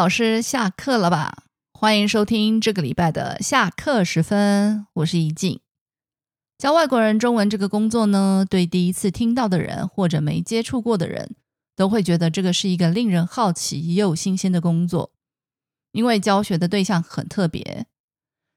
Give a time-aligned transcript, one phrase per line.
[0.00, 1.42] 老师下课了吧？
[1.74, 5.60] 欢迎收听这个礼拜的下课时分，我是怡静。
[6.56, 11.36] 教外国人中文这个工作呢，对第一次听到的人或者没接触过的人，
[11.76, 15.12] 都会觉得这个是一个令人好奇又新鲜的工作，
[15.92, 17.84] 因为教学的对象很特别，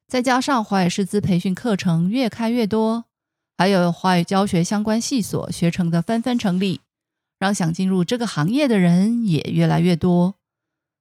[0.08, 3.04] 再加上华语师资培训课程越开越多，
[3.58, 6.80] 还有华语教学相关系所学成的纷纷成立，
[7.38, 10.36] 让想进入这个行业的人也越来越多。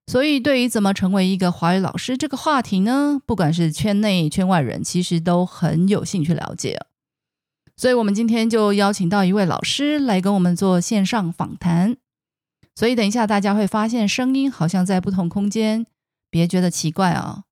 [0.07, 6.79] 所以，对于怎么成为一个华语老师这个话题呢，不管是圈内圈外人，其实都很有兴趣了解。
[7.77, 11.97] 所以，我们今天就邀请到一位老师来跟我们做线上访谈。
[12.75, 15.87] 所以，等一下大家会发现声音好像在不同空间，
[16.31, 17.45] 别觉得奇怪啊。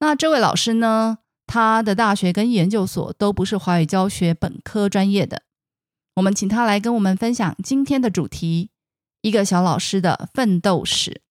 [0.00, 5.42] 那这位老师呢，他的大学跟研究所都不是华语教学本科专业的。
[6.16, 8.70] 我们请他来跟我们分享今天的主题：
[9.22, 11.22] 一个小老师的奋斗史。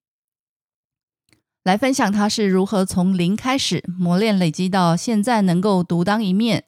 [1.66, 6.66] 来分享他是如何从零开始磨练累积到现在能够独当一面、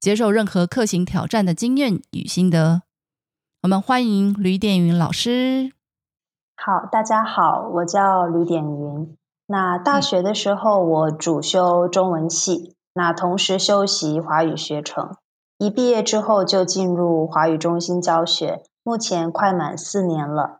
[0.00, 2.80] 接受任何课型挑战的经验与心得。
[3.64, 5.72] 我们欢迎吕典云老师。
[6.56, 9.14] 好，大家好，我叫吕典云。
[9.46, 15.16] 那大学的时候我主修中文系，那同时修习华语学程。
[15.58, 20.59] 一毕业之后就进入华语中心教学，目前快满四年了。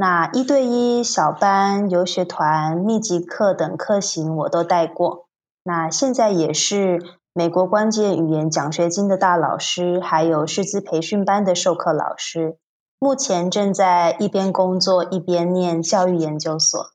[0.00, 5.26] 那一对一、小班、游学团、密集课等课型我都带过。
[5.64, 12.58] 那现在也是美国关键语言奖学金的大老师，还有师资培训班的授课老师。
[13.00, 16.92] 目前正在一边工作一边念教育研究所。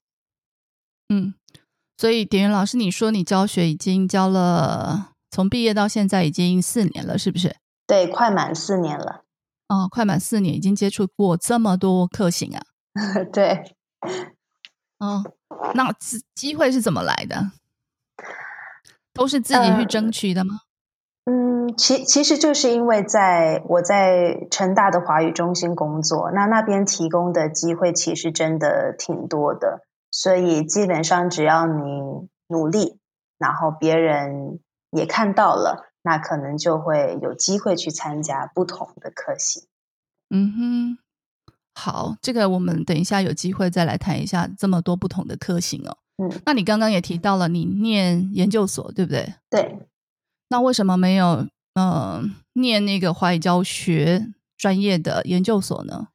[1.09, 1.33] 嗯，
[1.97, 7.57] 所以点云老师，你说你教学已经教了，从毕业到现在已经四年了，是不是？
[7.85, 9.23] 对，快满四年了。
[9.67, 12.63] 哦，快满四年，已经接触过这么多课型啊。
[13.33, 13.75] 对，
[14.99, 15.23] 嗯，
[15.73, 17.51] 那机机会是怎么来的？
[19.13, 20.61] 都是自己去争取的吗？
[21.25, 29.81] 嗯，其其实就是因为在我在成大的华语中心工作，那那边提供的机会其实真的挺多的，
[30.11, 32.99] 所以基本上只要你努力，
[33.37, 34.59] 然后别人
[34.91, 39.63] 也看到了，那可能就会有机会去参加不同的课型。
[40.29, 41.02] 嗯哼。
[41.75, 45.97] 好，这个我们等一下有机会再来谈一下这么多不同的科型哦。
[46.17, 49.33] 嗯，那你刚刚也提到了你念研究所，对不对？
[49.49, 49.79] 对。
[50.49, 56.07] 那为什么没有嗯念那个华语教学专业的研究所呢？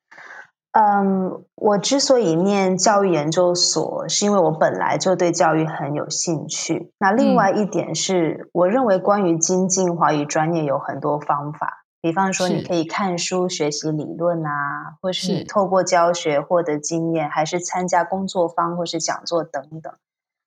[0.70, 6.92] 嗯，我之所以念教育研究所，是因为我本来就对教育很有兴趣。
[7.00, 11.84] 那另外一点是，我认为关于精进华语专业有很多方法。
[12.00, 19.92] 比方说，你可以看书学习理论啊，或是你透过教学获得经验，还是参加工作坊或是讲座等等。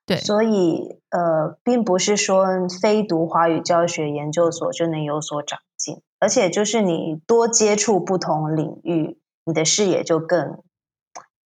[0.06, 2.46] 对，所以呃，并不是说
[2.82, 10.64] 非读华语教学研究所就能有所长进，而且就是你多接触不同领域，你的视野就更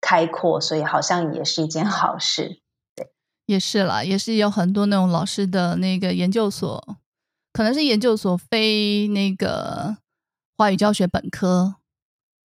[0.00, 2.60] 开阔，所以好像也是一件好事。
[2.94, 3.10] 对，
[3.46, 6.98] 也是啦，也是有很多那种老师的那个研究所。
[7.54, 9.96] 可能是研究所非那个
[10.58, 11.76] 华语教学本科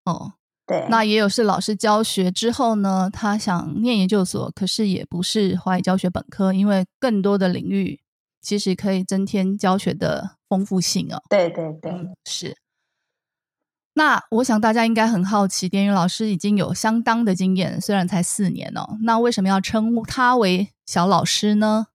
[0.06, 0.34] 哦，
[0.66, 8.00] 对，那也有是老师教学之后呢，他想念研究所，可是也不是华语教学本科，因为更多的领域
[8.40, 11.22] 其实可以增添教学的丰富性哦。
[11.28, 11.92] 对对对，
[12.26, 12.56] 是。
[13.96, 21.88] 那我想大家应该很好奇，点云老师已经有相当的经验，虽然才四年哦，那为什么要称呼他为小老师呢？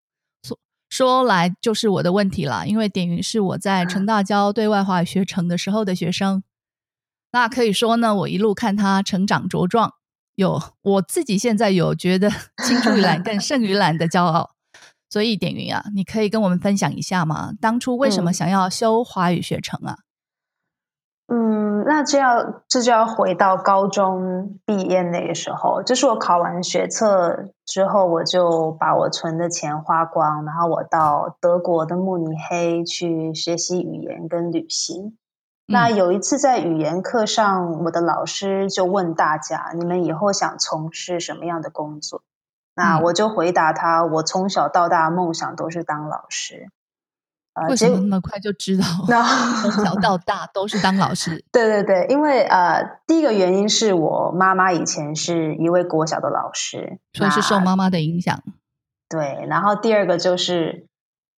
[0.95, 6.45] 说来就是我的问题了，因为点云是我在成大教对外华语学程的时候的学生，
[7.33, 9.95] 那可以说呢，我一路看他成长茁壮，
[10.37, 12.31] 有我自己现在有觉得
[12.65, 14.55] 青出于蓝更胜于蓝的骄傲，
[15.11, 17.51] 所以点云啊，你可以跟我们分享一下吗？
[17.61, 19.99] 当初为什么想要修华语学程啊？
[21.37, 35.19] 嗯，那这要这就要回到高中毕业那个时候，就是我考完学测之后，我就把我存的钱花光，然后我到德国的慕尼黑去学习语言跟旅行。
[35.67, 42.23] 那有一次在语言课上，我的老师就问大家：“你们以后想从事什么样的工作？”
[42.77, 46.69] 那我就回答他：“我从小到大梦想都是当老师。”
[47.69, 48.85] 为什么那么快就知道？
[49.63, 51.45] 从小到大都是当老师。
[51.53, 58.43] 对对对，因为呃，第一个原因是我妈妈以前是一位国小的老师，所以是受妈妈的影响。
[59.09, 60.87] 对，然后第二个就是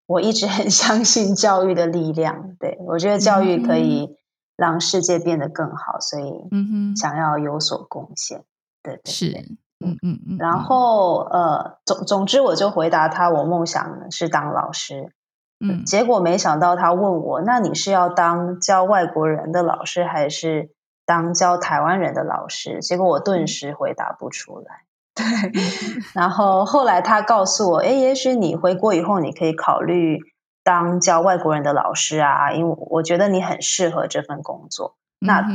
[0.07, 2.57] 我一直很 相信教育的力量。
[2.59, 4.17] 对我觉得教育可以
[4.57, 8.43] 让世界变得更好，所以嗯哼，想要有所贡献。
[8.83, 9.33] 对，是
[9.85, 10.37] 嗯嗯嗯。
[10.39, 15.12] 然后呃，总总之我就回答他，我梦想是当老师。
[15.58, 20.70] 嗯，结果没想到他问我，那你是要当教外国人的老师，还是
[21.06, 22.81] 当教台湾人的老师？
[22.81, 24.82] 结果我顿时回答不出来。
[25.14, 25.25] 对，
[26.12, 30.19] 然后后来他告诉我，哎，也许你回国以后，你可以考虑
[30.62, 34.97] 当教外国人的老师啊，因为我觉得你很适合这份工作。
[35.19, 35.49] 那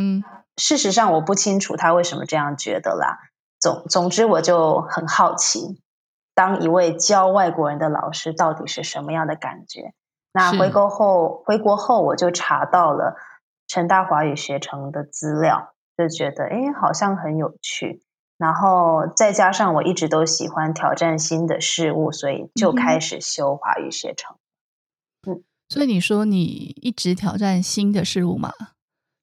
[0.57, 3.19] 事实上我不清楚他为什么这样觉得啦。
[3.59, 5.79] 总总之，我就很好奇。
[6.33, 9.93] 当一位教外国人的老师到底是什么样的感觉？
[10.33, 13.15] 那回国后，回国后我就查到了
[13.67, 18.01] 成大华语学程的资料，就觉得哎，好像很有趣。
[18.37, 24.35] 然后再加上我一直都喜欢挑战新的事物，所以就开始修华语学程。
[25.27, 28.51] 嗯，所以你说你一直挑战新的事物嘛？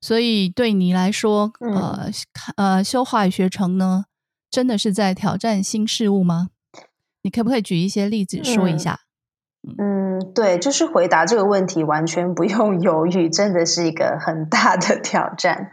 [0.01, 2.09] 所以对你来说，呃
[2.57, 4.05] 呃，修华语学程呢，
[4.49, 6.51] 真的是在挑战新事物吗？
[7.29, 9.01] 你可不可以举一些例子说一下？
[9.77, 15.73] 嗯，对，就是回答这个问题完全不用犹豫，真的是一个很大的挑战。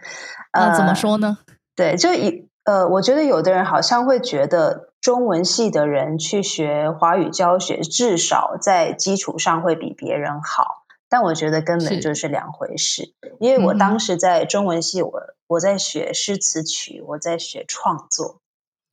[0.51, 1.37] 呃，怎么说呢？
[1.73, 13.13] 对，就一呃，我觉得有的人好像会觉得中文系的人去学华语教学，至少在基础上会比别人好，但我觉得根本就是两回事。
[13.39, 15.11] 因为我当时在中文系，我
[15.47, 18.41] 我在学诗词曲，我在学创作。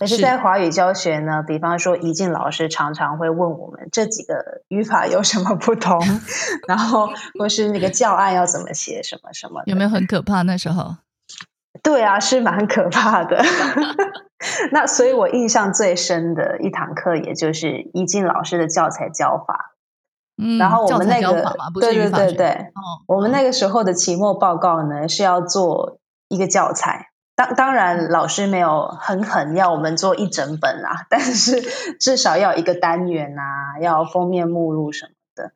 [0.03, 6.01] 可是，在华语教学呢，比方说，怡静老师常常会问我们这几个语法有什么不同，
[6.67, 7.09] 然后
[7.39, 10.43] 或是那个教案要怎么写，什么什么，有没有很可怕？
[10.43, 10.97] 那时候，
[11.85, 13.41] 对啊，是蛮可怕的。
[14.73, 19.77] 那所以，我印象最深的一堂课，也就是怡静老师的教材教法。
[20.43, 27.12] 嗯，然后我们那个，对对对对，哦，我们那个时候的期末报告呢，是要做一个教材。
[27.35, 31.63] 当当然，老师没有狠狠要我们做一整本啊， 但是
[31.99, 35.53] 至少要一个单元啊，要封面目录什么的。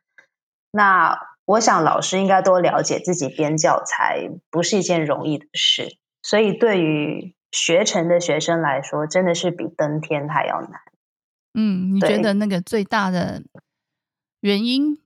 [0.71, 10.81] 那我想老师应该多了解自己编教材不是一件容易的事，所以对于学成的学生来说，真的是比登天还要难。
[11.55, 13.43] 嗯，你觉得那个最大的
[14.41, 14.99] 原因，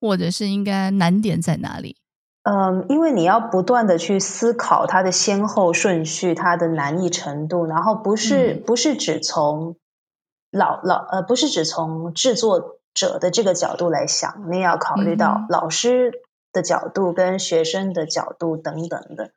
[0.00, 1.96] 或者是应该难点在哪里？
[2.44, 9.76] 嗯，因为你要不断的去思考它的先后顺序，它的难易程度，然后不是不是只从
[10.50, 19.30] 老老呃，不是只从制作者的这个角度来想，你也要考虑到老师的角度跟学生的角度等等的。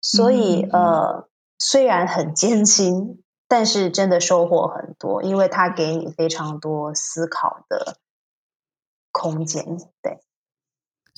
[0.00, 1.28] 所以呃，
[1.58, 7.98] 虽然很艰辛，但是真的收获很多，因为它给你非常多思考的
[9.12, 9.64] 空间。
[10.02, 10.18] 对。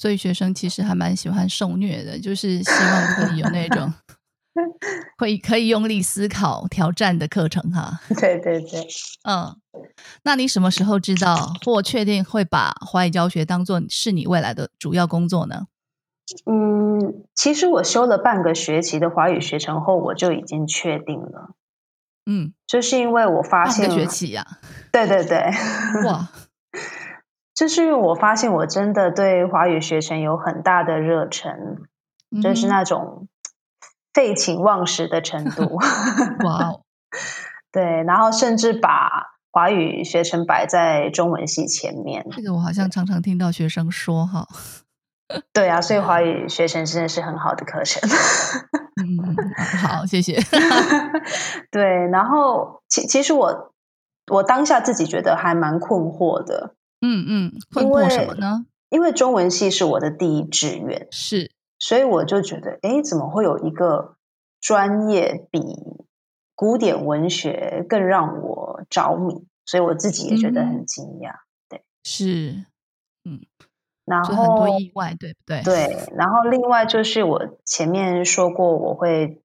[0.01, 3.93] 所以学生其实还蛮喜欢受虐的，就是希望可以有那种
[5.19, 8.01] 会可以用力思考、挑战的课程哈。
[8.19, 8.89] 对对对，
[9.29, 9.55] 嗯，
[10.23, 15.67] 那你什么时候知道或确定会把华语教学当做是你未来的主要工作呢？
[16.47, 21.51] 嗯，其实我修了半个学期的华语学程后，我就已经确定了。
[22.25, 24.47] 嗯，就是因为我发现学期呀，
[24.91, 25.37] 对对对，
[26.07, 26.31] 哇。
[27.61, 31.77] 就是我发现我真的对华语学程有很大的热忱，
[32.43, 33.29] 就是那种
[34.15, 35.77] 废寝忘食的程度。
[36.43, 36.81] 哇哦！
[37.71, 42.27] 对，然后甚至把华语学程摆在中文系前面。
[42.31, 44.49] 这个我好像常常听到学生说哈。
[45.53, 48.09] 对啊，所以华语学程真的是很好的课程。
[48.97, 49.37] 嗯，
[49.87, 50.41] 好，谢谢。
[51.71, 53.75] 对，然后其其实我
[54.33, 56.75] 我当下自己觉得还蛮困惑的。
[57.01, 58.67] 嗯嗯，困惑什么呢？
[58.91, 64.17] 因为中文系是我的第一志愿，是，所以我就觉得，哎，怎么会有一个
[64.61, 65.61] 专业比
[66.55, 69.47] 古典文学更让我着迷？
[69.65, 71.37] 所以我自己也觉得很惊讶。
[71.69, 72.65] 对，是，
[73.25, 73.41] 嗯，
[74.05, 75.63] 然后很多意外，对不对？
[75.63, 79.41] 对，然后另外就是我前面说过，我会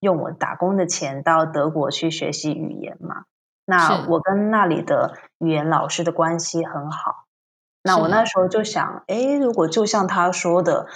[0.00, 3.26] 用我打工的钱到德国去学习语言嘛。
[3.70, 7.26] 那我跟那里的语言老师的关系很好，
[7.84, 10.88] 那我那时候就想，哎，如果就像他说的，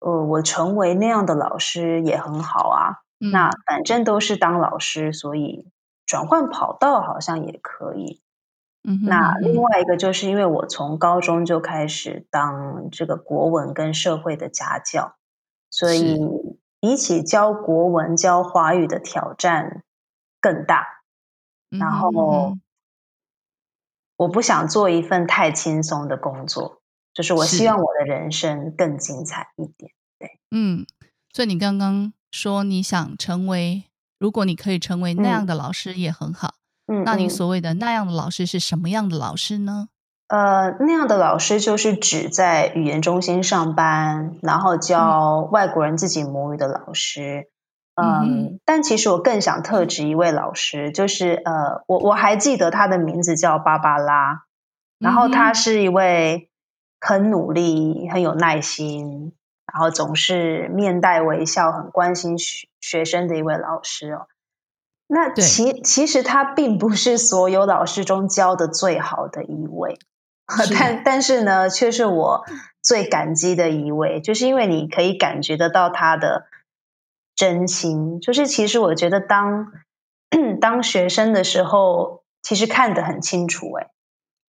[0.00, 3.02] 呃，我成为那样的老师也很好啊。
[3.18, 5.70] 那反正都是当老师，所以
[6.06, 8.22] 转换跑道好像也可以。
[8.82, 15.14] 嗯，那另外一个就是因为我从高中就开始当这个国文跟社会的家教，
[15.70, 16.18] 所以
[16.80, 19.84] 比起教国文、教华语的挑战
[20.40, 21.01] 更大。
[21.78, 22.56] 然后，
[24.16, 26.82] 我不想做一份太轻松的工作，
[27.14, 29.92] 就是我希望我的人生更精彩一点。
[30.18, 30.86] 对，嗯，
[31.32, 33.84] 所以你刚刚说你想成为
[34.18, 36.54] 如果你可以成为那样的老师也很好。
[36.86, 39.88] 嗯，那你嗯所谓的那样的老师是什么样的老师呢？
[40.28, 47.50] 呃，那样的老师就是指在语言中心上班，然后教外国人自己母语的老师。
[47.94, 54.44] 嗯但其实我更想特指一位老师，就是呃，我我还记得他的名字叫芭芭拉，
[54.98, 56.48] 然后他是一位
[57.00, 59.32] 很努力、很有耐心，
[59.70, 64.26] 然后总是面带微笑、很关心学学生的一位老师哦。
[65.06, 69.98] 那其其实他并不是所有老师中教的最好的一位，
[70.78, 71.02] 但。
[71.04, 72.46] 但是呢，却是我
[72.80, 76.46] 最感激的一位，就是因为你可以感觉得到他的
[77.34, 78.20] 真心。
[78.20, 79.72] 就是其实我觉得当
[80.60, 83.90] 当学生的时候，其实看得很清楚、欸，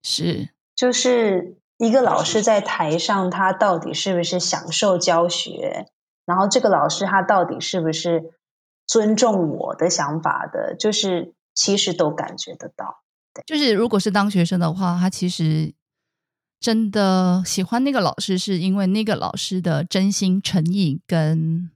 [0.03, 5.87] 是就是一个老师在台上，他到底是不是享受教学，
[6.25, 8.33] 然后这个老师他到底是不是
[8.87, 13.01] 尊重我的想法的，就是其实都感觉得到。
[13.33, 15.73] 对就是如果是当学生的话，他其实
[16.59, 21.69] 真的喜欢那个老师，是因为那个老师的真心诚意跟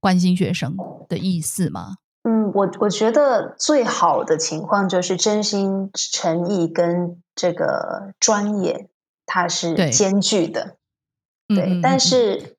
[0.00, 0.76] 关心学生
[1.08, 1.96] 的意思吗？
[2.22, 8.88] 嗯，我我觉得最好的情况就是真心诚意跟这个专业
[9.24, 10.76] 它是兼具的。
[11.48, 12.56] 对，但是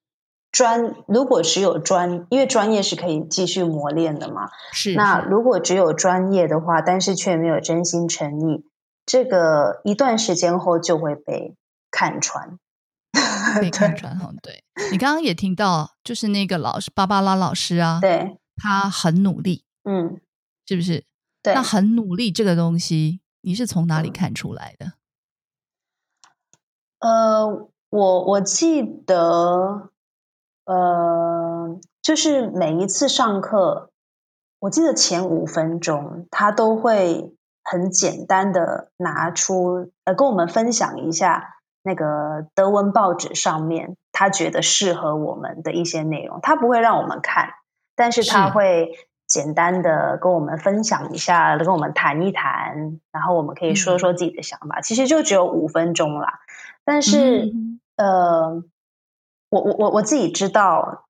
[0.52, 4.50] 专如果只有专，因为专业是可以继续磨练的嘛。
[4.74, 8.66] 是是那如果只有专业的话，但是却没有真心诚意，
[9.06, 11.56] 这个一段时间后就会被
[11.90, 12.58] 看穿。
[13.60, 14.32] 被看穿哈。
[14.42, 20.22] 对你刚刚也听到，就是那个老师芭芭拉老师啊，对，他很努力，嗯，
[20.68, 21.06] 是不是？
[21.42, 21.64] 对那。
[21.64, 24.94] 很努力这个东西，你是从哪里看出来的？
[27.00, 29.90] 呃，我我记得，
[30.66, 33.92] 呃，就是每一次上课，
[34.60, 46.40] 我记得前五分钟，他都会很简单的拿出，呃，跟我们分享一下那个德文报纸上面他觉得适合我们的一些内容。
[46.42, 47.54] 他不会让我们看，
[47.96, 48.92] 但是他会
[49.28, 54.82] 简单的跟我们分享一下，跟我们谈一谈，然后我们可以说嗯说自己的想法。
[54.82, 56.40] 其实就只有五分钟啦。
[56.84, 58.64] 但是，嗯呃，
[59.50, 61.06] 我我我我自己知道，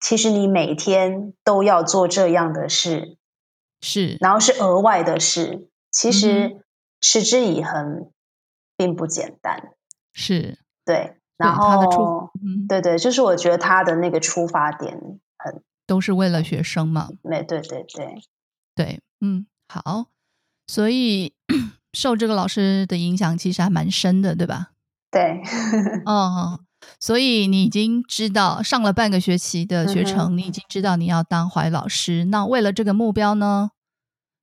[0.00, 3.16] 其实你每天都要做这样的事，
[3.80, 6.64] 是然后是额外的事，其嗯实
[7.00, 8.10] 持之以恒
[8.76, 9.72] 并不简单。
[10.12, 14.94] 是，对，然他的出后嗯，对对，就是我觉得他的那个出发点
[15.38, 17.08] 很都是为了学生嘛。
[17.22, 18.22] 美，对对对，
[18.74, 20.06] 对，嗯，好，
[20.66, 21.32] 所以
[21.92, 24.72] 受这个老师的影响，其实还蛮深的，对吧？
[25.10, 25.40] 对，
[26.06, 26.60] 哦，
[27.00, 32.26] 所以你已经知道上了半个学期的学嗯程，你已经知道你要当华语老师。
[32.26, 33.70] 那为了这个目标呢，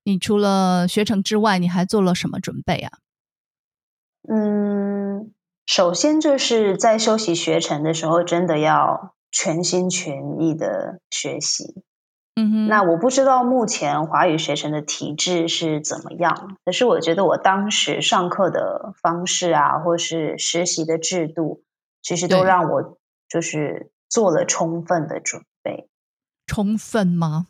[0.03, 2.97] 你除了学程之外，你还做了什么准备啊？
[4.29, 5.31] 嗯，
[5.67, 11.83] 首先就是在休息学程的时候，真的要全心全意的学习。
[12.39, 21.63] 嗯哼，那我不知道目前华语学程的体制是怎么样，可是我觉得我当时上课的方式啊，或是实习的制度，
[22.01, 22.97] 其实都让我
[23.27, 25.89] 就是做了充分的准备。
[26.45, 27.47] 充分吗？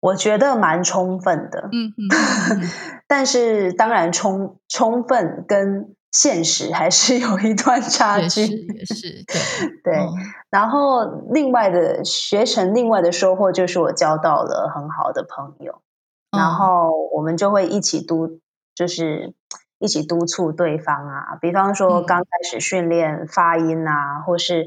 [0.00, 2.60] 我觉得蛮充分的，嗯嗯哼，
[3.06, 8.54] 但是当然充充分跟现实还是有一段差也是距。
[8.68, 9.36] 也是，对
[9.84, 10.14] 对，哦
[10.48, 15.82] 然后另外的学成，另外的收获就是我交到了很好的朋友，
[16.30, 18.40] 然嗯后我们就会一起督，
[18.74, 19.34] 就是
[19.78, 21.36] 一起督促对方啊。
[21.42, 24.66] 比方说嗯刚开始训练发音啊，或是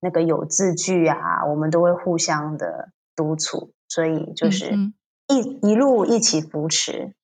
[0.00, 4.92] 那个有字句啊，我们都会互相的督促，所以就是嗯
[5.28, 7.14] 一、一路一起扶持。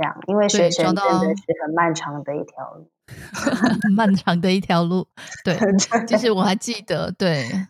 [0.00, 2.90] 这样，因为学对找成真的是很漫长的一条路。
[3.82, 5.06] 很漫长的一条路。
[5.44, 5.58] 对，
[6.06, 7.66] 就是我还记得，对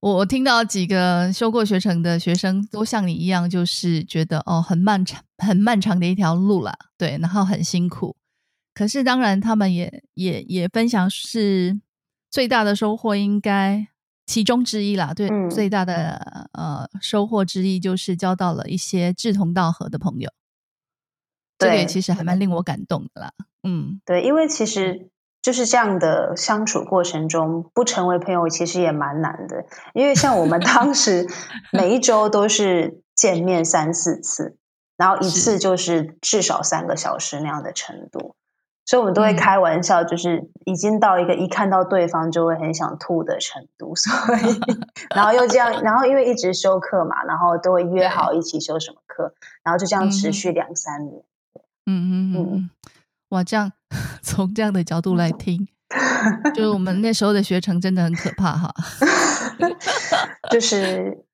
[0.00, 8.16] 我我听到几个修过学程的学生都像你一样，就是觉得哦，很漫长、很漫长的一条路啦，对，然后很辛苦。
[8.74, 11.80] 可是当然，他们也也也分享是
[12.30, 13.88] 最大的收获，应该
[14.24, 15.12] 其中之一啦。
[15.12, 20.30] 对，嗯最大的呃收获之一就是交到了一些志同道合的朋友。
[21.58, 23.32] 这个也对其实还蛮令我感动的啦。
[23.62, 25.10] 嗯，对，因为其实
[25.42, 29.66] 就是这样的相处过程中，不成为朋友其实也蛮难的。
[29.94, 31.26] 因为像我们当时
[31.72, 34.56] 每一周都是见面三四次，
[34.96, 38.36] 然后一次就是至少三个小时那样的程度，
[38.84, 44.60] 所以我们都会嗯开玩笑，就是已经到一个一看到对方就会很想吐的程度，所以
[45.14, 49.34] 然后又这样，然后因为一直修课嘛，然后都会约好一起修什么课，
[49.64, 51.24] 然后就这样持续两三年。
[51.88, 52.70] 嗯嗯嗯嗯，
[53.30, 53.72] 哇，这样
[54.22, 55.66] 从这样的角度来听，
[56.54, 58.74] 就是我们那时候的学程真的很可怕哈。
[60.50, 61.24] 就是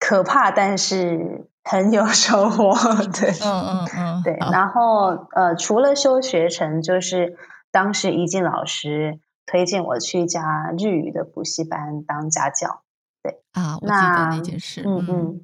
[0.00, 2.74] 可怕，但是很有收获。
[3.12, 4.36] 对， 嗯嗯嗯，对。
[4.50, 7.36] 然后呃，除了修学程，就是
[7.70, 12.82] 当时一静老师推荐我去一家日语的补习班当家教。
[13.22, 14.82] 对啊，我记得那那件事。
[14.86, 15.40] 嗯嗯。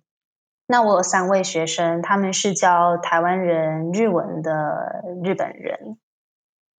[0.67, 5.99] 那我有三位学生，他们是教台湾人日文的日本人。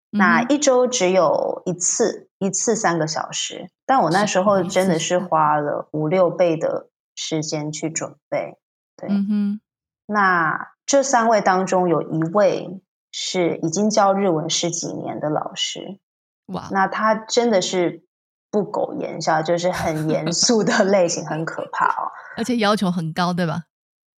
[0.09, 8.57] 那一周只有一次，一次三个小时，但我那时候真的是花了五六倍的时间去准备。
[8.95, 9.61] 对，嗯哼，
[10.05, 15.99] 那这三位当中有一位是已经教日文十几年的老师，
[16.47, 18.05] 哇，那他真的是
[18.49, 22.11] 不苟言笑，就是很严肃的 类型，很可怕哦。
[22.37, 23.63] 而且要求很高，对吧？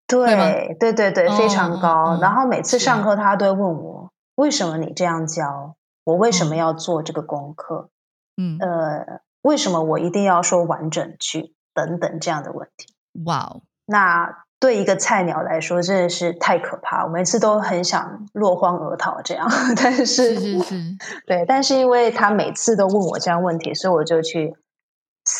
[0.07, 1.89] 对对对对，非常哦高。
[2.13, 5.75] 哦然后每次上课，他都会问我，为什么你这样教？
[6.05, 7.91] 我为什么嗯要做这个功课？
[8.37, 11.55] 嗯，呃，为什么我一定要说完整句？
[11.75, 12.95] 等等这样的问题。
[13.25, 17.05] 哇哦，那对一个菜鸟来说，真的是太可怕。
[17.05, 19.47] 我每次都很想落荒而逃，这样。
[19.77, 20.83] 但是，是是是，
[21.27, 24.57] 对，但是因为他每次都问我这样问题，所以我就去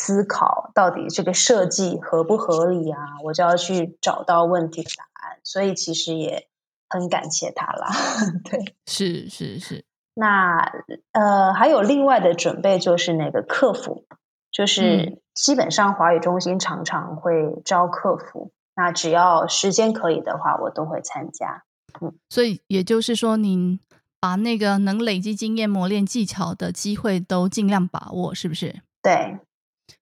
[0.07, 2.99] 思考，到底这个设计合不合理啊？
[3.25, 5.39] 我就要去找到问题的答案。
[5.43, 6.47] 所以其实也
[6.87, 7.89] 很感谢他啦。
[8.49, 9.83] 对，是是是，
[10.13, 10.71] 那
[11.11, 14.17] 呃，还有另外的准备就是那个客服，嗯
[14.49, 21.65] 就是基本上华语中心常常会招客服，那只要时间可以的话，我都会参加。
[21.99, 23.79] 嗯所以也就是说，您
[24.19, 28.81] 把那个能累积经验、磨练技巧的机会都尽量把握，是不是？
[29.01, 29.39] 对，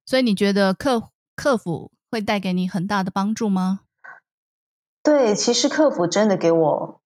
[0.06, 3.82] 所以你觉得客客服会带给你很大的帮助吗？
[5.04, 7.02] 对，其实客服真的给我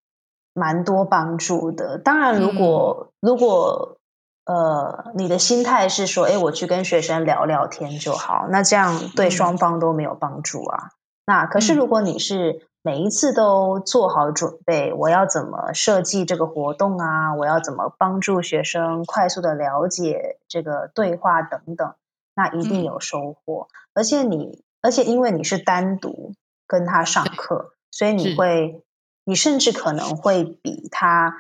[0.54, 1.98] 蛮多帮助的。
[1.98, 3.98] 当然，如果、如果
[4.46, 10.92] 呃你的心态是说，哎，我去跟学生聊聊天就好，那这样对嗯双方都没有帮助啊。
[11.26, 17.36] 那可是嗯如果你是每一次都做好准备，我要怎么设计这个活动啊？
[17.36, 21.94] 我要怎么帮助学生快速的了解这个对话等等，
[22.40, 23.68] 那一定嗯有收获。
[23.94, 26.34] 而且你，而且因为你是单独
[26.66, 28.82] 跟他上课，所以你会，
[29.26, 31.36] 你甚至可能会比他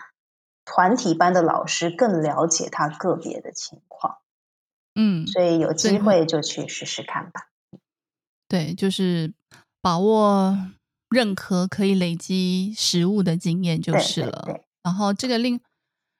[0.66, 4.18] 团体班的老师更了解他个别的情况。
[4.96, 7.48] 嗯，所以有机会就去试试看吧。
[8.50, 9.34] 对，就是
[9.82, 10.58] 把握
[11.10, 14.42] 任何可以累积实物的经验就是了。
[14.46, 15.62] 对对然后这个另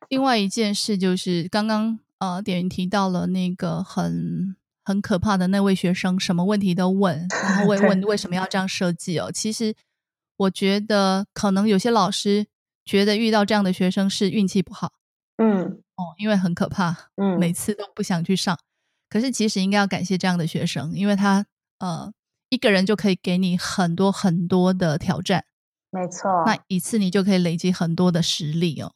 [0.08, 4.56] 另外一件事就是刚刚呃点云提到了那个很
[4.90, 9.32] 很可怕的那位学生，什么问题都问，然后会问为什么要这样设计哦。
[9.32, 9.76] 其实
[10.36, 12.48] 我觉得可能有些老师
[12.84, 14.94] 觉得遇到这样的学生是运气不好
[15.38, 15.62] 嗯
[15.96, 18.58] 哦，因为很可怕，嗯，每次都不想去上。
[19.10, 21.46] 可是其实应该要感谢这样的学生，因为他
[21.78, 22.12] 呃
[22.50, 25.46] 一个人就可以给你很多很多的挑战，
[25.92, 26.44] 没错。
[26.48, 28.94] 那一次你就可以累积很多的实力哦。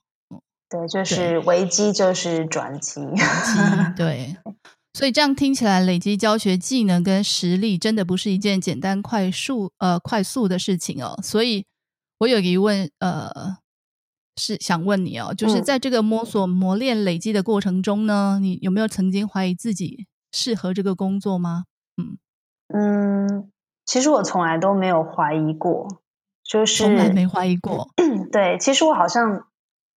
[0.69, 3.01] 对，就是危机就是转机。
[3.01, 3.59] 机
[3.95, 4.35] 对，
[4.93, 11.19] 所以这样听起来，累积教学技能跟实力真的不是一件简单、快速呃快速的事情哦。
[11.23, 11.65] 所以
[12.19, 13.57] 我有疑问，呃，
[14.35, 21.63] 是想问你哦，就是嗯在这个摸索、磨练、累积的过程中呢，你有没有曾经怀疑自己适合这个工作吗？
[21.97, 22.17] 嗯
[22.75, 23.51] 嗯，
[23.85, 25.87] 其实我从来都没有怀疑过，
[26.43, 27.89] 就是从来没怀疑过。
[28.31, 29.47] 对，其实我好像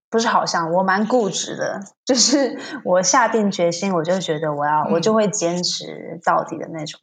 [0.08, 7.00] 不是好像，我蛮固执的，就是我下定决心，我就觉得我要，我嗯就会坚持到底的那种。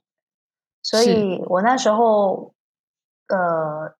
[0.81, 2.53] 所以我那时候，
[3.27, 3.95] 呃，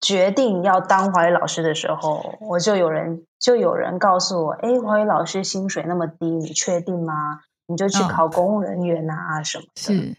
[0.00, 7.40] 决定要当华语老师的时候，我就有人就有人告诉我，哎，华语老师薪水那么低，你确定吗？
[7.66, 9.80] 你就去嗯考公务人员啊什么的。
[9.80, 10.14] 是，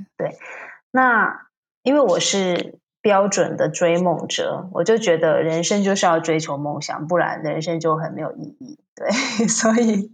[0.92, 1.48] 那
[1.84, 8.80] 因为我是标准的追梦者，我就觉得人生就是要追求梦想，不然人生就很没有意义。
[8.96, 9.10] 对，
[9.48, 10.12] 所以，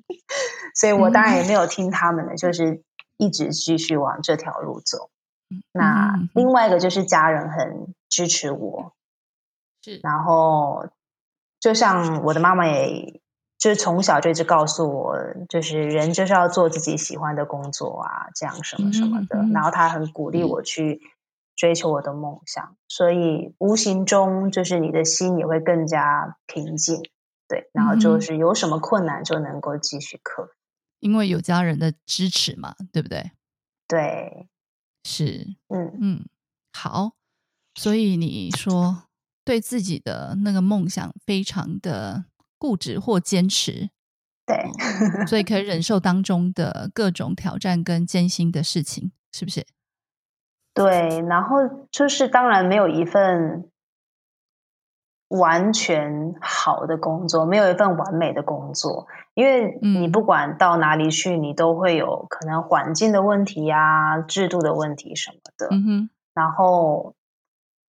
[0.73, 2.81] 所以我当然也没有听他们的，就是
[3.17, 5.09] 一直继续往这条路走。
[5.71, 8.93] 那嗯另外一个就是家人很支持我，
[9.83, 10.87] 是然后
[11.59, 13.21] 就像我的妈妈也。
[13.59, 15.17] 就是从小就一直告诉我，
[15.49, 19.39] 就是人就是要做自己喜欢的工作啊，这样什么什么的。
[19.39, 21.01] 嗯嗯然后他很鼓励我去
[21.57, 27.01] 追求我的梦想，所以无形中就是你的心也会更加平静。
[27.49, 30.51] 对，然后就是有什么困难就能够继续克服。
[30.99, 33.31] 因为有家人的支持嘛，对不对？
[33.87, 34.47] 对，
[35.03, 36.25] 是，嗯，嗯，
[36.73, 37.13] 好。
[37.75, 39.03] 所以你说
[39.45, 42.25] 对自己的那个梦想非常的
[42.57, 43.91] 固执或坚持，
[44.45, 49.65] 对，所以可以忍受当中的各种挑战跟艰辛的事情，是不是？
[50.77, 53.69] 对，然后就是当然没有一份
[55.29, 65.67] 完全好的工作，没有一份完美的工作，因为你嗯不管到哪里去，你都会有可能环境的问题呀、制度的问题什么的。
[65.71, 67.15] 嗯哼，然后，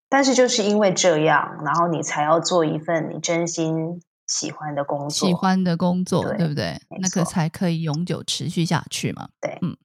[0.09, 5.29] 但是就是因为这样，然后你才要做一份你真心喜欢的工作。
[5.29, 6.81] 喜欢的工作，对对不对？
[7.01, 9.29] 那个才可以永久持续下去嘛。
[9.41, 9.77] 对嗯。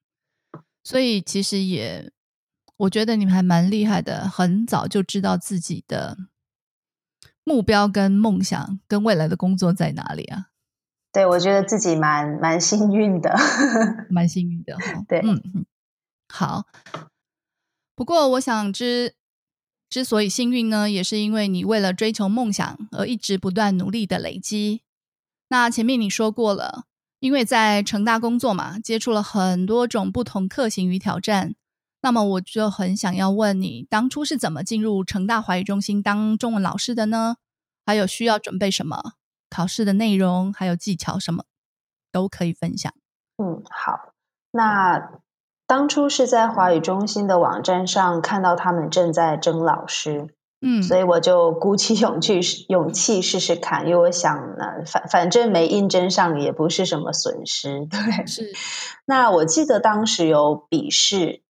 [0.84, 2.12] 所以其实也，
[2.78, 6.18] 我觉得你们还蛮厉害的，很早就知道自己的
[7.44, 10.48] 目标跟梦想跟未来的工作在哪里啊，
[11.12, 13.36] 对，我觉得自己蛮蛮幸运的。
[14.10, 15.66] 蛮幸运的哈、对嗯嗯，
[16.28, 16.66] 好。
[17.96, 19.14] 不过我想之
[19.88, 24.82] 之所以幸运呢，也是因为你为了追求梦想而一直不断努力的累积。
[25.50, 26.86] 那前面你说过了，
[27.20, 31.54] 因为在成大工作嘛，接触了很多种不同课型与挑战。
[32.04, 37.38] 那么我就很想要问你，当初是怎么进入成大华语中心当中文老师的呢？
[37.86, 39.14] 还有需要准备什么？
[39.50, 41.46] 考试的内容还有技巧什么
[42.12, 42.94] 都可以分享。
[43.38, 44.14] 嗯，好。
[44.52, 45.12] 那
[45.66, 58.28] 当初是在华语中心的网站上看到他们正在征老师，嗯，所以我就鼓起勇气勇气试试看，因为我想呢，反反正没应征上也不是什么损失，对。
[58.28, 58.52] 是
[59.06, 61.42] 那我记得当时有笔试、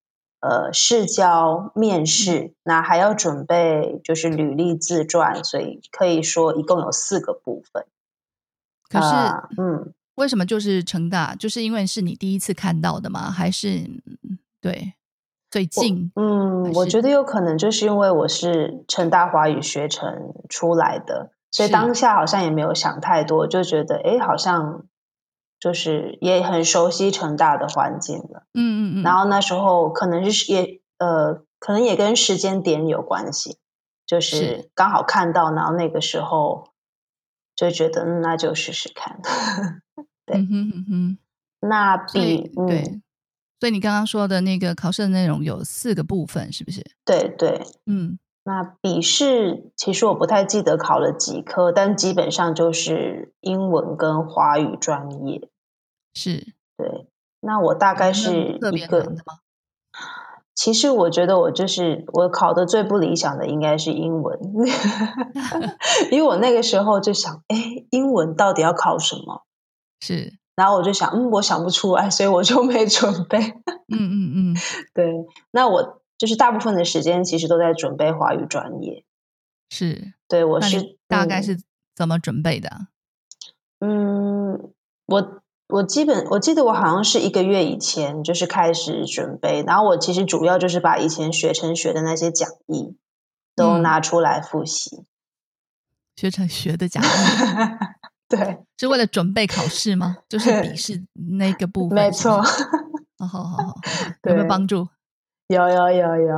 [0.44, 7.86] 呃试教、面试，那还要准备就是履历自传，所以可以说一共有四个部分。
[8.90, 11.34] 可是、呃嗯，为什么就是成大？
[11.34, 13.32] 就是因为是你第一次看到的吗？
[13.32, 14.94] 还是嗯对
[15.50, 16.12] 最近？
[16.16, 24.84] 嗯，我觉得有可能就是因为我是成大华语学程出来的，所以是当下好像也没有想太多，就觉得诶，好像
[25.64, 28.44] 就是也很熟悉成大的环境了。
[28.54, 33.60] 嗯嗯嗯，然后那时候可能是也呃，可能也跟时间点有关系，
[34.06, 36.68] 就是是刚好看到，然后那个时候
[37.56, 39.22] 就觉得嗯，那就试试看。
[40.26, 41.18] 对嗯哼嗯哼，
[41.62, 42.84] 那所以比嗯，对，
[43.62, 46.86] 所以你刚刚说的那个考试的内容有四个部分，是不是？
[47.06, 55.50] 对对，嗯那笔试其实我不太记得考了几科，但基本上就是英文跟华语专业。
[56.14, 57.08] 是，对，
[57.42, 59.40] 那我大概是特一个别的吗？
[60.56, 64.40] 其实我觉得我就是我考的最不理想的应该是英文，
[66.12, 69.44] 因为我那个时候就想，哎，英文到底要考什么？
[70.00, 73.40] 是，然后我就想，嗯，我想不出来，所以我就没准备。
[73.88, 74.56] 嗯嗯嗯，
[74.94, 75.12] 对，
[75.52, 79.04] 那我就是大部分的时间其实都在准备华语专业。
[79.70, 80.14] 是。
[80.28, 81.60] 对我是大概嗯是
[81.96, 82.88] 怎么准备的啊？
[83.80, 84.72] 嗯，
[85.08, 85.42] 我
[85.74, 92.96] 我基本我记得我好像是一个月以前就是开始准备，然后我其实主要就是把以前学成学的那些讲义
[93.56, 95.04] 都嗯拿出来复习。
[96.16, 97.08] 学成学的讲义
[98.30, 100.18] 对，是为了准备考试吗？
[100.30, 101.04] 就是笔试
[101.38, 102.40] 那个部分，没错
[103.18, 103.76] 好好好好，
[104.26, 104.88] 有没有对帮助？
[105.48, 106.38] 有有有有，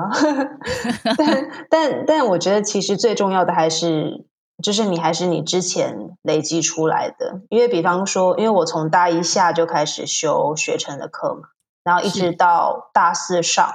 [1.18, 4.26] 但 但但我觉得其实最重要的还是，
[4.64, 7.42] 就是你还是你之前累积出来的。
[7.50, 11.50] 因为比方说，因为我从大一下就开始修学成的课嘛，
[11.84, 13.70] 然后一直到大四上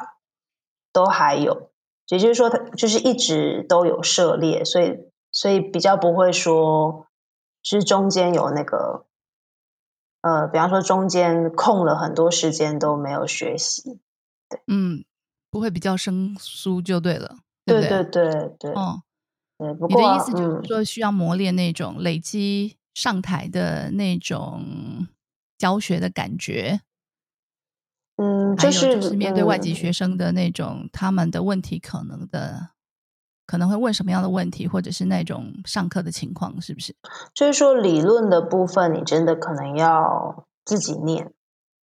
[0.93, 1.71] 都还有，
[2.09, 4.99] 也就是说，它就是一直都有涉猎，所以
[5.33, 7.07] 所以比较不会说，
[7.62, 9.07] 就是中间有那个。
[10.23, 14.01] 呃，比方说中间空了很多时间都没有学习，
[14.51, 14.61] 对。
[14.66, 15.03] 嗯，
[15.51, 17.88] 不会比较生疏就对了，不对？
[17.88, 19.01] 对对对，哦，
[19.61, 25.07] 对，不过啊你的意思就是嗯，说需要磨练那种累积上台的那种
[25.59, 26.81] 教学的感觉，
[28.16, 32.70] 嗯，还有是就是面对外籍嗯学生的那种他们的问题可能的
[33.46, 36.94] 可能会问什么样的问题，或者是那种上课的情况，是不是？
[37.35, 41.33] 就是说理论的部分，你真的可能要自己念。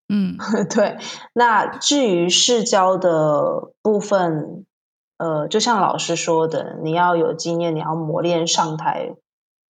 [0.08, 0.36] 嗯
[0.72, 0.98] 对，
[1.34, 4.65] 那至于试教的部分，
[5.18, 9.14] 呃，就像老师说的，你要有经验，你要磨练上台，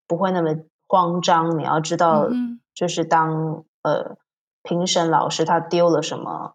[0.07, 0.57] 不会那么
[0.89, 1.59] 慌张。
[1.59, 2.29] 你要知道
[2.75, 4.17] 就是当呃
[4.63, 6.55] 评审老师他丢了什么，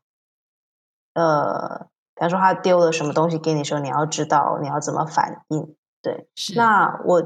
[1.13, 5.75] 呃，比方说他丢了什么东西给你的时候，你要知道你要怎么反应。
[6.01, 7.23] 对，是那我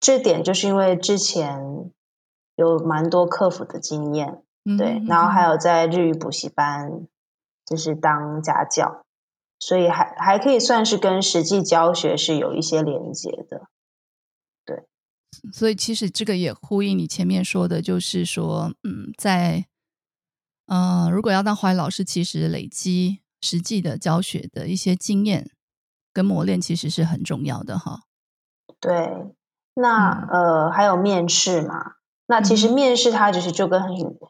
[0.00, 1.90] 这点就是因为之前
[2.54, 4.42] 有蛮多客服的经验，
[4.78, 7.06] 对，然后还有在日语补习班，
[7.66, 9.04] 就是当家教，
[9.66, 13.68] 所以还还可以算是跟实际教学是有一些连接的，
[14.66, 14.84] 对。
[15.54, 19.64] 所以其实这个也呼应你前面说的，就是说，嗯，在，
[20.66, 25.52] 嗯，如果要当华语老师，其实累积实际的教学的一些经验
[26.12, 28.02] 跟磨练，其实是很重要的哈。
[28.78, 28.92] 对，
[29.72, 31.94] 那呃，还有面试嘛？
[32.26, 33.82] 那其实面试它就是就跟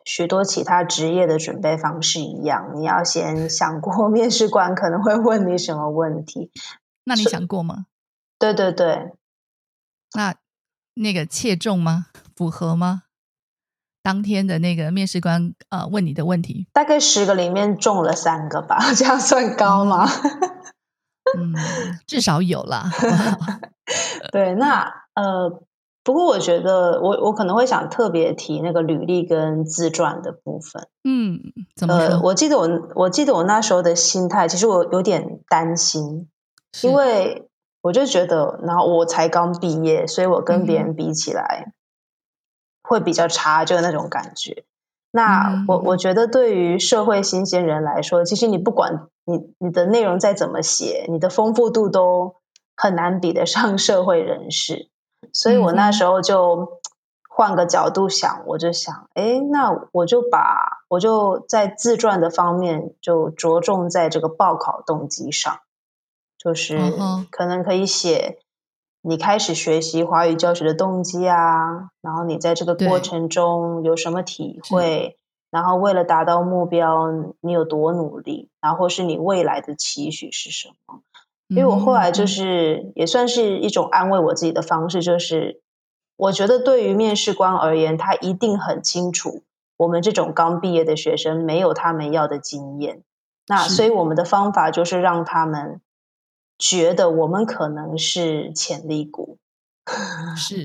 [0.05, 6.51] 许多其他职业的准备方式一样，你要先想过 面试官可能会问你什么问题。
[7.05, 7.87] 那你想过吗？
[8.39, 9.13] 对对对。
[10.17, 10.35] 那
[10.95, 12.07] 那个切中吗？
[12.35, 13.03] 符合吗？
[14.03, 20.05] 当天的那个面试官呃问你的问题，大概十个里面中了三个吧， 这样算高吗？
[21.39, 21.55] 嗯，
[22.09, 22.91] 至少有啦。
[24.33, 24.83] 对，那
[25.15, 25.63] 呃。
[26.05, 30.87] 不过我觉得，我我可能会想特别提那个履历跟自传的部分。
[31.03, 31.41] 嗯，
[31.75, 32.21] 怎么说？
[32.23, 36.29] 我记得我我记得我那时候的心态，其实我有点担心，
[36.83, 37.49] 因为
[37.81, 41.73] 我就觉得，然后我才刚毕业，所以我跟别人比起来
[42.83, 44.65] 会比较差，就那种感觉。
[45.11, 52.35] 那我我觉得，对于社会新鲜人来说，其实你不管你你的内容再怎么写，你的丰富度都
[52.77, 54.91] 很难比得上社会人士。
[55.33, 56.81] 所以我那时候就
[57.29, 65.59] 换个角度想，我就想，哎，那我就把我就在自传的方面就着重在这个报考动机上，
[66.39, 66.79] 就是
[67.31, 68.39] 可能可以写
[69.03, 75.19] 你开始学习华语教学的动机啊，然后你在这个过程中有什么体会，
[75.51, 77.11] 然后为了达到目标
[77.41, 81.01] 你有多努力，然后是你未来的期许是什么。
[81.49, 85.61] 因为我后来就是也算是一种安慰我自己的方式，就是
[86.17, 89.43] 我觉得对于面试官而言，他一定很清楚
[89.77, 93.03] 我们这种刚毕业的学生没有他们要的经验，
[93.47, 95.81] 那所以我们的方法就是让他们
[96.59, 99.39] 觉得我们可能是潜力股，
[100.37, 100.63] 是，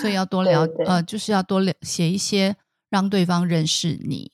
[0.00, 2.56] 所以要多 了呃，就是要多了写一些
[2.88, 4.30] 让对方认识你，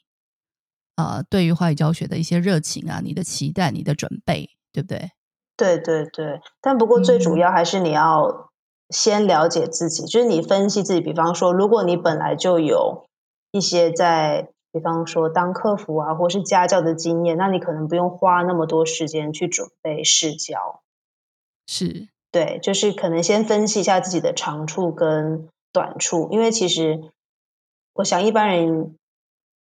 [0.97, 5.13] 呃，对于话语教学的一些热情啊，你的期待，你的准备，对不对？
[5.57, 8.51] 对对对，但不过最主要还是你要
[8.91, 11.01] 先了解自己，就是你分析自己。
[11.01, 13.07] 比方说，如果你本来就有
[13.53, 20.83] 一些在，比方说当客服啊，或是家教的经验，那你可能不用花那么多时间去准备试教。
[21.67, 27.01] 是，对，就是可能先分析一下自己的长处跟短处，因为其实
[27.95, 28.97] 我想一般人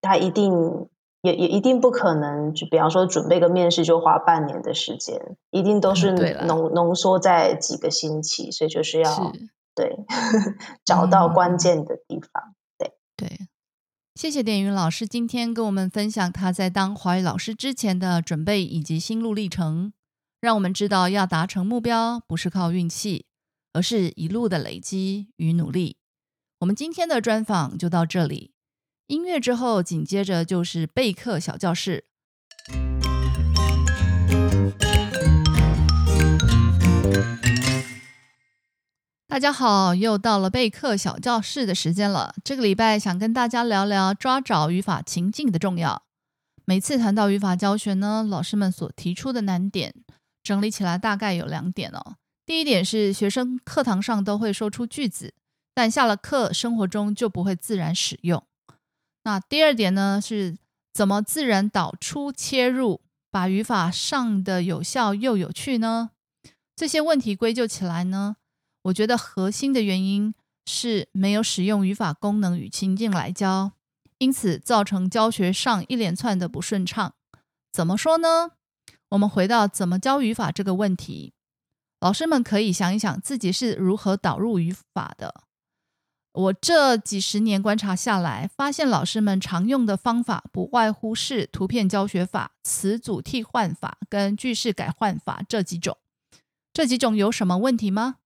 [0.03, 0.89] 他一定。
[1.27, 6.13] 也也一定不可能，就比方说准备个面试就花半年的时间，一定都是
[6.47, 9.33] 浓浓缩在几个星期，所以就是要
[9.75, 10.05] 对
[10.87, 12.55] 找到关键的地方。
[12.79, 13.49] 对对，
[14.15, 19.93] 谢谢点云老师今天跟我们分享他在当华语老师之前的准备以及心路历程，
[20.41, 23.27] 让我们知道要达成目标不是靠运气，
[23.73, 25.97] 而是一路的累积与努力。
[26.61, 28.53] 我们今天的专访就到这里。
[29.07, 32.07] 音乐之后，紧接着就是备课小教室。
[39.29, 42.35] 大家好，又到了备课小教室的时间了。
[42.43, 46.03] 这个礼拜想跟大家聊聊抓找语法情境的重要。
[46.65, 49.95] 每次谈到语法教学呢，老师们所提出的难点，
[50.43, 52.17] 整理起来大概有两点哦。
[52.45, 55.33] 第一点是学生课堂上都会说出句子，
[55.73, 58.45] 但下了课生活中就不会自然使用。
[59.27, 60.57] 那第二点呢，是
[60.95, 66.11] 怎么自然导出切入，把语法上的有效又有趣呢？
[66.77, 68.37] 这些问题归咎起来呢，
[68.83, 70.33] 我觉得核心的原因
[70.65, 73.73] 是没有使用语法功能与情境来教，
[74.19, 77.15] 因此造成教学上一连串的不顺畅。
[77.73, 78.53] 怎么说呢？
[79.09, 81.33] 我们回到怎么教语法这个问题，
[81.99, 85.46] 老师们可以想一想自己是如何导入语法的。
[86.37, 95.97] 我这几十年观察下来，发现老师们常用的方法不外乎是图片教学法、词组替换法跟句式改换法这几种。
[96.75, 98.17] 这几种有什么问题吗？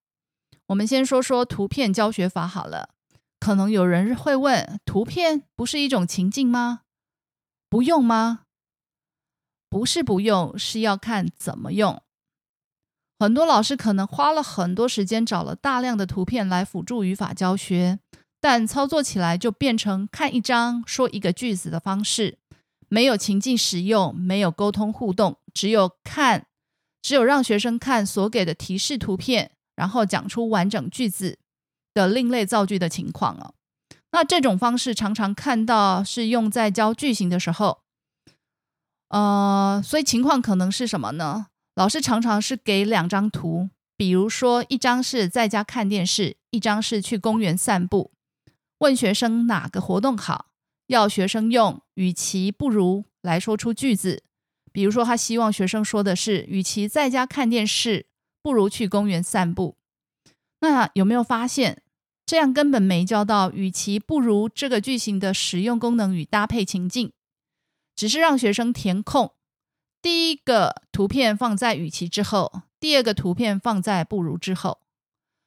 [0.67, 2.91] 我们先说说图片教学法好了。
[3.39, 6.81] 可能有人会问：图片不是一种情境吗？
[7.69, 8.41] 不用吗？
[9.69, 12.03] 不是不用，是要看怎么用。
[13.21, 17.99] 很多老师可能花了很多时间找了大量的图片来辅助语法教学，
[18.41, 22.39] 但操作起来就变成看一张说一个句子的方式，
[22.89, 26.47] 没有情境使用，没有沟通互动，只有看，
[27.03, 31.39] 只有让学生看所给的提示图片，然后讲出完整句子
[31.93, 33.53] 的另类造句的情况哦。
[34.13, 37.81] 那这种方式常常看到是用在教句型的时候，
[39.09, 41.49] 呃，所以情况可能是什么呢？
[41.75, 48.11] 老师常常是给两张图，比如说一张是在家看电视，一张是去公园散步，
[48.79, 50.47] 问学生哪个活动好，
[50.89, 54.23] 要学生用“与其不如”来说出句子。
[54.73, 58.07] 比如说，他希望学生说的是：“与其在家看电视，
[58.43, 59.77] 不如去公园散步。”
[60.61, 61.83] 那有没有发现？
[62.27, 67.11] 这样根本没教到“与其不如”这个句型的使用功能与搭配情境，
[67.97, 69.33] 只是让学生填空。
[70.03, 74.79] 第一个图片放在“与其”之后，第二个图片放在“不如”之后。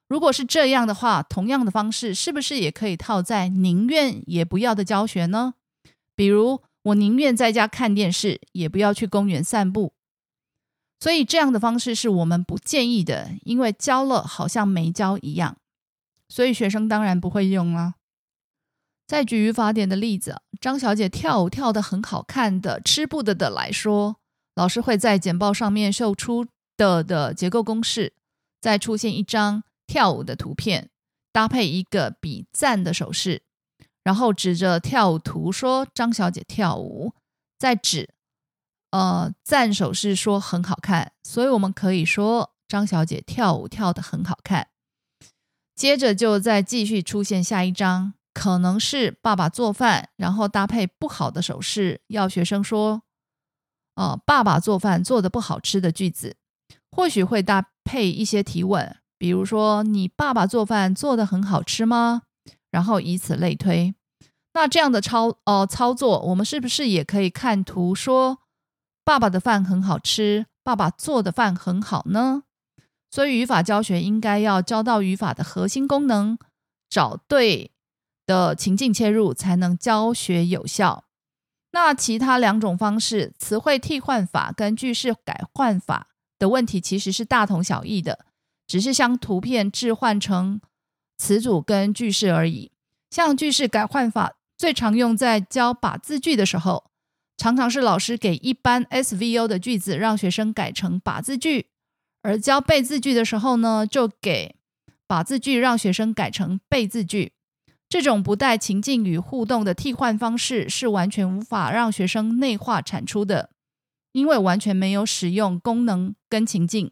[0.07, 5.55] 如果是这样的话，同样的方式是不是也可以套在“宁愿也不要”的教学呢？
[6.15, 9.93] 比如，我宁愿在家看电视，也不要去公园散步。
[10.99, 15.57] 所以，这样的方式是我们不建议的，因为教了好像没教一样。
[16.29, 17.95] 所以学生当然不会用了。
[19.07, 24.17] 再举语法点的例子，张小姐跳舞跳得很好看的吃不得的来说，
[24.55, 26.45] 老师会在简报上面秀出
[26.77, 28.13] 的的结构公式，
[28.61, 30.89] 再出现一张跳舞的图片，
[31.31, 33.43] 搭配一个比赞的手势，
[34.03, 37.13] 然后指着跳舞图说张小姐跳舞，
[37.57, 38.09] 再指
[38.91, 41.13] 呃赞手势说很好看。
[41.23, 44.67] 所以我们可以说张小姐跳舞跳得很好看。
[45.75, 53.01] 接着就再继续出现下一张，可能是爸爸做饭，然后搭配不好的手势，要学生说
[53.95, 56.35] ：“哦，爸爸做饭做的不好吃的句子。”
[56.95, 62.21] 或许会搭配一些提问，比如说：“你爸爸做饭做的很好吃吗？”
[62.69, 63.95] 然后以此类推。
[64.53, 68.39] 那这样的操呃操作，我们是不是也可以看图说
[69.03, 72.43] ：“爸爸的饭很好吃，爸爸做的饭很好呢？”
[73.09, 76.37] 所以语法教学应该要教到语法的核心功能，
[76.89, 77.71] 找对
[78.27, 81.05] 的情境切入，才能教学有效。
[81.73, 86.07] 那其他两种方式，词汇替换法跟句式改换法
[86.37, 88.25] 的问题其实是大同小异的，
[88.67, 90.61] 只是将图片置换成
[91.17, 92.71] 词组跟句式而已。
[93.09, 96.85] 像句式改换法最常用在教把字句的时候，
[97.37, 101.67] 常常是老师给一般 SVO 的句子，让学生改成把字句。
[102.21, 104.55] 而教背字句的时候呢，就给
[105.07, 107.33] 把字句让学生改成背字句。
[107.93, 113.51] 这种不带情境与互动的替换方式，是完全无法让学生内化产出的，
[114.13, 116.91] 因为完全没有使用功能跟情境。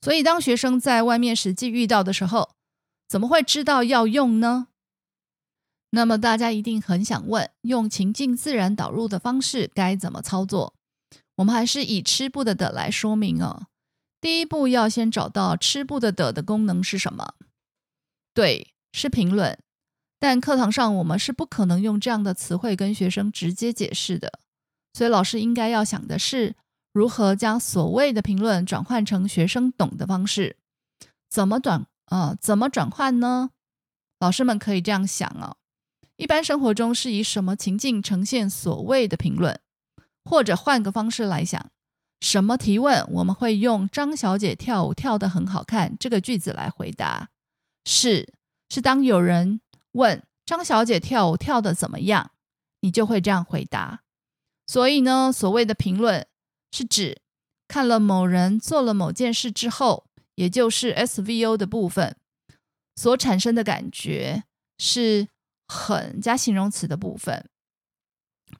[0.00, 2.56] 所以，当学生在外面实际遇到的时候，
[3.06, 4.66] 怎么会知道要用呢？
[5.90, 10.74] 那么，大家一定很想问：用情境自然导入的方式该怎么操作？
[11.36, 13.68] 我们还是以吃不得的来说明哦。
[14.20, 17.34] 第一步要先找到吃不得的的功能是什么？
[18.34, 19.58] 对，是评论。
[20.18, 24.40] 但课堂上我们是不可能用这样的词汇跟学生直接解释的，
[24.94, 26.56] 所以老师应该要想的是
[26.94, 30.56] 如何将所谓的评论转换成学生懂的方式。
[31.28, 32.34] 怎么转啊？
[32.40, 33.50] 怎么转换呢？
[34.18, 35.58] 老师们可以这样想哦：
[36.16, 39.60] 一般生活中是以什么情境呈现所谓的评论？
[40.24, 41.70] 或者换个方式来想，
[42.20, 47.28] 什么提问我们会用“张小姐跳舞跳得很好看”这个句子来回答？
[47.84, 48.32] 是
[48.68, 49.60] 是，当有人
[49.92, 52.32] 问张小姐跳舞跳得怎么样，
[52.80, 54.02] 你就会这样回答。
[54.66, 56.26] 所以呢，所谓的评论
[56.72, 57.22] 是指
[57.68, 62.16] 看了某人做了某件事之后，也就是 SVO 的部分
[62.96, 64.44] 所产生的感觉，
[64.78, 65.28] 是
[65.68, 67.48] 很加形容词的部分。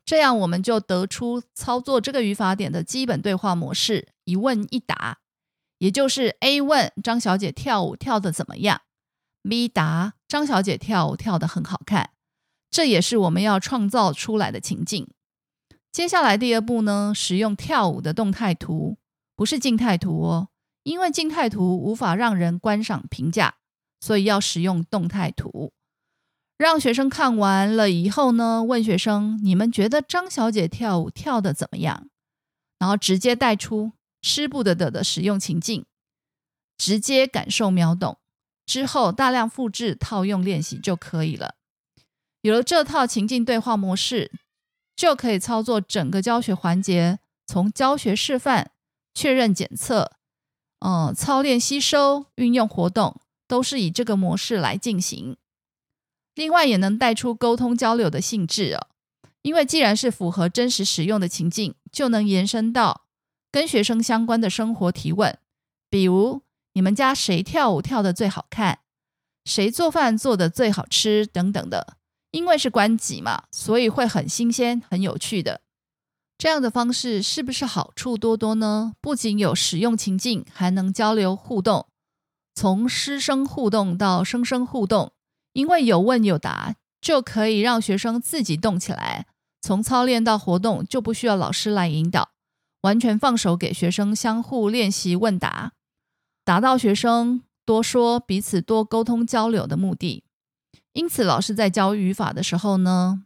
[0.05, 5.19] 这样我们就得出操作这个语法点的基本对话模式：一问一答，
[5.79, 8.83] 也就是 A 问张小姐跳舞跳得怎么样
[9.49, 12.11] ，B 答张小姐跳舞跳得很好看。
[12.71, 15.09] 这也是我们要创造出来的情境。
[15.93, 18.99] 接下来第二步呢，使用跳舞的动态图，
[19.35, 20.49] 不是静态图哦，
[20.83, 23.55] 因为静态图无法让人观赏评价，
[24.01, 25.73] 所以要使用动态图。
[26.59, 32.09] 让学生看完了以后呢，问学生：“你们觉得张小姐跳舞跳的怎么样？”
[32.79, 35.87] 然后直接带出“吃不得的”的使用情境，
[36.77, 38.19] 直接感受秒懂，
[38.67, 41.55] 之后大量复制套用练习就可以了。
[42.43, 44.31] 有了这套情境对话模式，
[44.95, 48.73] 就可以操作整个教学环节，从教学示范、
[49.15, 50.13] 确认检测、
[50.81, 55.37] 嗯操练吸收、运用活动，都是以这个模式来进行。
[56.35, 58.89] 另外也能带出沟通交流的性质哦，
[59.43, 63.07] 因为既然是符合真实使用的情境，就能延伸到
[63.51, 65.39] 跟学生相关的生活提问，
[65.89, 66.43] 比如
[66.77, 68.81] 你们家谁跳舞跳的最好看？
[69.47, 71.97] 谁做饭做的最好吃等等的。
[72.33, 75.63] 因为是关己嘛，所以会很新鲜、很有趣的。
[76.37, 78.93] 这样的方式是不是好处多多呢？
[79.01, 81.89] 不仅有使用情境，还能交流互动，
[82.55, 85.13] 从师生互动到生生互动，
[85.55, 89.25] 因为有问有答，就可以让学生自己动起来。
[89.63, 92.33] 从操练到活动，就不需要老师来引导，
[92.83, 95.73] 完全放手给学生相互练习问答，
[96.47, 100.23] 达到学生多说、彼此多沟通交流的目的。
[100.93, 103.25] 因此，老师在教语法的时候呢，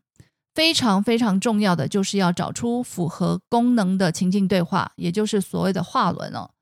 [0.55, 6.53] 非常非常重要的就是要找出符合功能的情境对话，也就是所谓的话轮哦。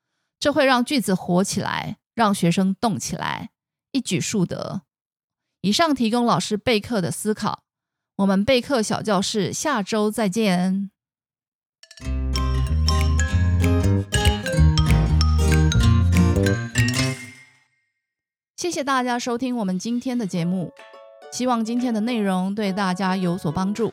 [0.41, 3.51] 这会让句子活起来，让学生动起来，
[3.93, 4.83] 一举数得。
[5.61, 7.63] 以上提供老师备课的思考。
[8.17, 10.91] 我们备课小教室下周再见。
[18.59, 20.73] 谢谢大家收听我们今天的节目。
[21.31, 23.93] 希望今天的内容对大家有所帮助。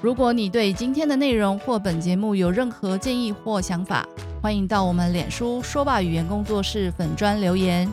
[0.00, 4.06] 如果你对今天的内容或本节目有任何建议或想法，
[4.40, 7.90] 欢迎到我们脸书说吧语言工作室粉专留言。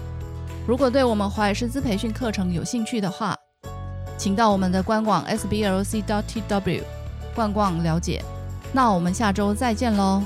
[0.68, 3.36] 如果对我们华尔师资培训课程有兴趣的话，
[4.16, 6.84] 请到我们的官网 sblc.tw
[7.34, 8.24] 逛逛了解。
[8.72, 10.22] 那我们下周再见喽。